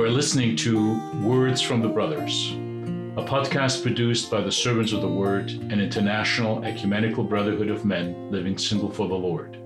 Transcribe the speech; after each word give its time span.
You 0.00 0.06
are 0.06 0.10
listening 0.10 0.56
to 0.56 0.98
Words 1.20 1.60
from 1.60 1.82
the 1.82 1.88
Brothers, 1.90 2.52
a 3.18 3.22
podcast 3.22 3.82
produced 3.82 4.30
by 4.30 4.40
the 4.40 4.50
Servants 4.50 4.92
of 4.92 5.02
the 5.02 5.08
Word, 5.08 5.50
an 5.50 5.78
international 5.78 6.64
ecumenical 6.64 7.22
brotherhood 7.22 7.68
of 7.68 7.84
men 7.84 8.30
living 8.30 8.56
single 8.56 8.90
for 8.90 9.06
the 9.06 9.14
Lord. 9.14 9.56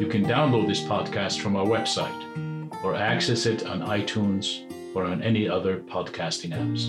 You 0.00 0.06
can 0.08 0.24
download 0.24 0.66
this 0.66 0.80
podcast 0.80 1.40
from 1.40 1.56
our 1.56 1.66
website 1.66 2.72
or 2.82 2.94
access 2.94 3.44
it 3.44 3.66
on 3.66 3.82
iTunes 3.82 4.64
or 4.96 5.04
on 5.04 5.22
any 5.22 5.46
other 5.46 5.80
podcasting 5.80 6.52
apps. 6.56 6.88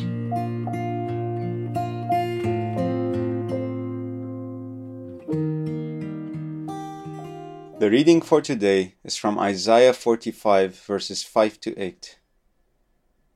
The 7.79 7.91
reading 7.91 8.21
for 8.21 8.39
today 8.39 8.95
is 9.03 9.17
from 9.17 9.37
Isaiah 9.37 9.91
45, 9.91 10.73
verses 10.79 11.21
5 11.21 11.59
to 11.59 11.77
8. 11.77 12.19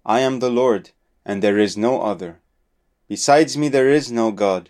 I 0.06 0.20
am 0.20 0.38
the 0.38 0.52
Lord, 0.52 0.92
and 1.26 1.42
there 1.42 1.58
is 1.58 1.76
no 1.76 2.02
other. 2.04 2.40
Besides 3.08 3.58
me, 3.58 3.70
there 3.70 3.90
is 3.90 4.12
no 4.12 4.32
God. 4.32 4.70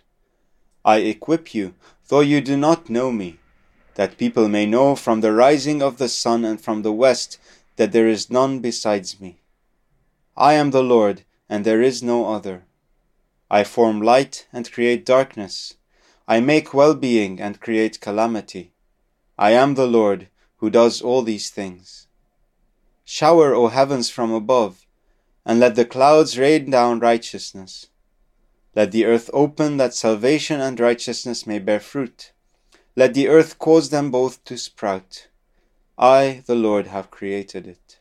I 0.82 0.98
equip 0.98 1.54
you, 1.54 1.74
though 2.08 2.20
you 2.20 2.40
do 2.40 2.56
not 2.56 2.88
know 2.88 3.12
me, 3.12 3.38
that 3.96 4.16
people 4.16 4.48
may 4.48 4.64
know 4.64 4.96
from 4.96 5.20
the 5.20 5.32
rising 5.32 5.82
of 5.82 5.98
the 5.98 6.08
sun 6.08 6.44
and 6.44 6.58
from 6.58 6.80
the 6.80 6.92
west 6.92 7.38
that 7.76 7.92
there 7.92 8.08
is 8.08 8.30
none 8.30 8.60
besides 8.60 9.20
me. 9.20 9.40
I 10.36 10.54
am 10.54 10.70
the 10.70 10.82
Lord, 10.82 11.24
and 11.50 11.64
there 11.64 11.82
is 11.82 12.02
no 12.02 12.32
other. 12.32 12.64
I 13.50 13.62
form 13.64 14.00
light 14.00 14.46
and 14.54 14.72
create 14.72 15.04
darkness. 15.04 15.74
I 16.26 16.40
make 16.40 16.72
well 16.72 16.94
being 16.94 17.40
and 17.40 17.60
create 17.60 18.00
calamity. 18.00 18.72
I 19.38 19.50
am 19.50 19.74
the 19.74 19.86
Lord, 19.86 20.28
who 20.58 20.70
does 20.70 21.02
all 21.02 21.22
these 21.22 21.50
things. 21.50 22.06
Shower, 23.04 23.54
O 23.54 23.68
heavens, 23.68 24.08
from 24.08 24.32
above, 24.32 24.85
and 25.46 25.60
let 25.60 25.76
the 25.76 25.84
clouds 25.84 26.36
rain 26.36 26.68
down 26.68 26.98
righteousness. 26.98 27.86
Let 28.74 28.90
the 28.90 29.06
earth 29.06 29.30
open 29.32 29.76
that 29.76 29.94
salvation 29.94 30.60
and 30.60 30.78
righteousness 30.78 31.46
may 31.46 31.60
bear 31.60 31.78
fruit. 31.78 32.32
Let 32.96 33.14
the 33.14 33.28
earth 33.28 33.58
cause 33.58 33.90
them 33.90 34.10
both 34.10 34.44
to 34.44 34.58
sprout. 34.58 35.28
I, 35.96 36.42
the 36.46 36.56
Lord, 36.56 36.88
have 36.88 37.12
created 37.12 37.66
it. 37.66 38.00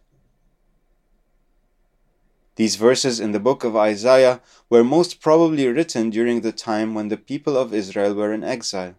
These 2.56 2.78
verses 2.78 3.20
in 3.20 3.32
the 3.32 3.40
book 3.40 3.64
of 3.64 3.76
Isaiah 3.76 4.42
were 4.70 4.84
most 4.84 5.22
probably 5.22 5.68
written 5.68 6.10
during 6.10 6.42
the 6.42 6.52
time 6.52 6.96
when 6.96 7.10
the 7.10 7.18
people 7.18 7.56
of 7.58 7.74
Israel 7.74 8.16
were 8.16 8.34
in 8.34 8.44
exile. 8.44 8.96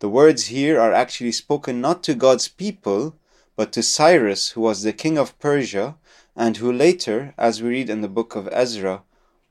The 0.00 0.08
words 0.08 0.46
here 0.46 0.80
are 0.80 0.92
actually 0.92 1.32
spoken 1.32 1.80
not 1.80 2.02
to 2.04 2.14
God's 2.14 2.48
people, 2.48 3.14
but 3.54 3.70
to 3.72 3.82
Cyrus, 3.82 4.50
who 4.50 4.62
was 4.62 4.82
the 4.82 4.92
king 4.92 5.16
of 5.16 5.38
Persia, 5.38 5.96
and 6.36 6.56
who 6.56 6.72
later, 6.72 7.34
as 7.36 7.62
we 7.62 7.68
read 7.68 7.90
in 7.90 8.00
the 8.00 8.08
book 8.08 8.34
of 8.34 8.48
Ezra, 8.52 9.02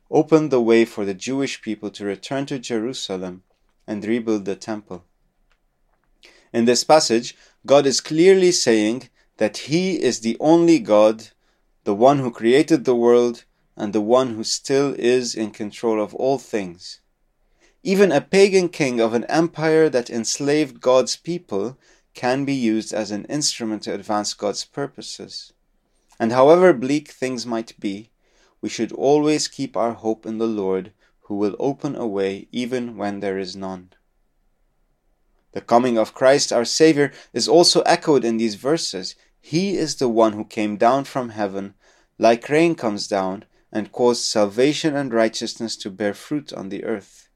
opened 0.09 0.51
the 0.51 0.61
way 0.61 0.83
for 0.83 1.05
the 1.05 1.13
Jewish 1.13 1.61
people 1.61 1.89
to 1.91 2.05
return 2.05 2.45
to 2.47 2.59
Jerusalem 2.59 3.43
and 3.87 4.03
rebuild 4.05 4.45
the 4.45 4.55
temple. 4.55 5.05
In 6.53 6.65
this 6.65 6.83
passage, 6.83 7.35
God 7.65 7.85
is 7.85 8.01
clearly 8.01 8.51
saying 8.51 9.09
that 9.37 9.57
He 9.69 10.01
is 10.01 10.19
the 10.19 10.37
only 10.39 10.79
God, 10.79 11.29
the 11.83 11.95
one 11.95 12.19
who 12.19 12.31
created 12.31 12.83
the 12.83 12.95
world, 12.95 13.45
and 13.77 13.93
the 13.93 14.01
one 14.01 14.35
who 14.35 14.43
still 14.43 14.93
is 14.97 15.33
in 15.33 15.51
control 15.51 16.01
of 16.01 16.13
all 16.15 16.37
things. 16.37 16.99
Even 17.83 18.11
a 18.11 18.21
pagan 18.21 18.69
king 18.69 18.99
of 18.99 19.13
an 19.13 19.23
empire 19.25 19.89
that 19.89 20.09
enslaved 20.09 20.81
God's 20.81 21.15
people 21.15 21.77
can 22.13 22.45
be 22.45 22.53
used 22.53 22.93
as 22.93 23.11
an 23.11 23.25
instrument 23.25 23.83
to 23.83 23.93
advance 23.93 24.33
God's 24.33 24.65
purposes. 24.65 25.53
And 26.19 26.31
however 26.31 26.73
bleak 26.73 27.09
things 27.09 27.45
might 27.45 27.79
be, 27.79 28.11
we 28.61 28.69
should 28.69 28.91
always 28.91 29.47
keep 29.47 29.75
our 29.75 29.93
hope 29.93 30.25
in 30.25 30.37
the 30.37 30.47
Lord, 30.47 30.93
who 31.21 31.35
will 31.35 31.55
open 31.59 31.95
a 31.95 32.05
way 32.05 32.47
even 32.51 32.97
when 32.97 33.19
there 33.19 33.37
is 33.37 33.55
none. 33.55 33.91
The 35.53 35.61
coming 35.61 35.97
of 35.97 36.13
Christ 36.13 36.53
our 36.53 36.65
Saviour 36.65 37.11
is 37.33 37.47
also 37.47 37.81
echoed 37.81 38.23
in 38.23 38.37
these 38.37 38.55
verses. 38.55 39.15
He 39.39 39.75
is 39.75 39.95
the 39.95 40.09
one 40.09 40.33
who 40.33 40.45
came 40.45 40.77
down 40.77 41.03
from 41.05 41.29
heaven, 41.29 41.73
like 42.17 42.49
rain 42.49 42.75
comes 42.75 43.07
down, 43.07 43.45
and 43.71 43.91
caused 43.91 44.23
salvation 44.23 44.95
and 44.95 45.13
righteousness 45.13 45.75
to 45.77 45.89
bear 45.89 46.13
fruit 46.13 46.53
on 46.53 46.69
the 46.69 46.83
earth. 46.83 47.29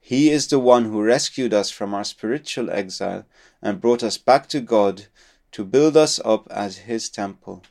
He 0.00 0.30
is 0.30 0.46
the 0.46 0.58
one 0.58 0.84
who 0.84 1.02
rescued 1.02 1.52
us 1.52 1.70
from 1.70 1.94
our 1.94 2.04
spiritual 2.04 2.70
exile 2.70 3.26
and 3.60 3.80
brought 3.80 4.02
us 4.02 4.18
back 4.18 4.48
to 4.48 4.60
God 4.60 5.06
to 5.52 5.64
build 5.64 5.96
us 5.96 6.20
up 6.24 6.46
as 6.50 6.78
His 6.78 7.08
temple. 7.08 7.62